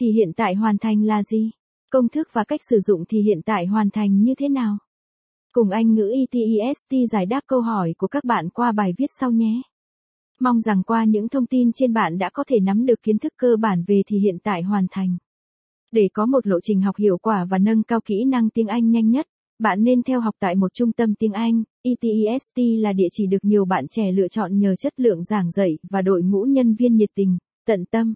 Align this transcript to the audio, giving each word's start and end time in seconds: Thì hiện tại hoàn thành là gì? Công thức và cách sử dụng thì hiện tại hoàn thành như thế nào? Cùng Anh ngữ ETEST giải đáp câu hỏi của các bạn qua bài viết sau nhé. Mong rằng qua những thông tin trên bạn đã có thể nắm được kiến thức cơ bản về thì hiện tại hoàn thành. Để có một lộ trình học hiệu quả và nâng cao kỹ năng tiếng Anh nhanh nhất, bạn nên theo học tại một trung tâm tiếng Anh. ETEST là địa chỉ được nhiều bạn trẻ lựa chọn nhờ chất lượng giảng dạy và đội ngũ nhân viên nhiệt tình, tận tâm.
Thì 0.00 0.12
hiện 0.12 0.32
tại 0.32 0.54
hoàn 0.54 0.78
thành 0.78 1.02
là 1.02 1.22
gì? 1.22 1.50
Công 1.90 2.08
thức 2.08 2.28
và 2.32 2.44
cách 2.44 2.60
sử 2.70 2.80
dụng 2.80 3.04
thì 3.08 3.22
hiện 3.22 3.40
tại 3.42 3.66
hoàn 3.66 3.90
thành 3.90 4.22
như 4.22 4.34
thế 4.34 4.48
nào? 4.48 4.78
Cùng 5.52 5.70
Anh 5.70 5.94
ngữ 5.94 6.12
ETEST 6.14 6.92
giải 7.12 7.26
đáp 7.26 7.40
câu 7.46 7.60
hỏi 7.60 7.94
của 7.98 8.06
các 8.06 8.24
bạn 8.24 8.48
qua 8.48 8.72
bài 8.72 8.92
viết 8.98 9.06
sau 9.20 9.30
nhé. 9.30 9.62
Mong 10.40 10.60
rằng 10.60 10.82
qua 10.82 11.04
những 11.04 11.28
thông 11.28 11.46
tin 11.46 11.72
trên 11.72 11.92
bạn 11.92 12.18
đã 12.18 12.30
có 12.30 12.44
thể 12.48 12.60
nắm 12.60 12.86
được 12.86 13.02
kiến 13.02 13.18
thức 13.18 13.32
cơ 13.36 13.56
bản 13.56 13.84
về 13.86 14.02
thì 14.06 14.18
hiện 14.18 14.38
tại 14.42 14.62
hoàn 14.62 14.86
thành. 14.90 15.16
Để 15.92 16.08
có 16.12 16.26
một 16.26 16.46
lộ 16.46 16.60
trình 16.60 16.80
học 16.80 16.96
hiệu 16.96 17.18
quả 17.18 17.44
và 17.50 17.58
nâng 17.58 17.82
cao 17.82 18.00
kỹ 18.04 18.24
năng 18.24 18.50
tiếng 18.50 18.66
Anh 18.66 18.90
nhanh 18.90 19.10
nhất, 19.10 19.26
bạn 19.58 19.84
nên 19.84 20.02
theo 20.02 20.20
học 20.20 20.34
tại 20.38 20.54
một 20.54 20.74
trung 20.74 20.92
tâm 20.92 21.14
tiếng 21.14 21.32
Anh. 21.32 21.62
ETEST 21.82 22.58
là 22.78 22.92
địa 22.92 23.08
chỉ 23.12 23.26
được 23.26 23.44
nhiều 23.44 23.64
bạn 23.64 23.88
trẻ 23.88 24.12
lựa 24.12 24.28
chọn 24.28 24.58
nhờ 24.58 24.76
chất 24.76 25.00
lượng 25.00 25.24
giảng 25.24 25.50
dạy 25.50 25.78
và 25.90 26.02
đội 26.02 26.22
ngũ 26.22 26.42
nhân 26.42 26.74
viên 26.74 26.96
nhiệt 26.96 27.10
tình, 27.14 27.38
tận 27.66 27.84
tâm. 27.90 28.14